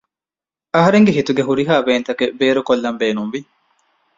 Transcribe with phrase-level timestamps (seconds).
[0.73, 3.39] އަހަރެންގެ ހިތުގެ ހުރިހާވޭންތަކެއް ބޭރުކޮއްލަން ބޭނުންވި